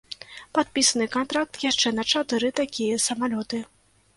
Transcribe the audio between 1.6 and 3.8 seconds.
яшчэ на чатыры такія самалёты.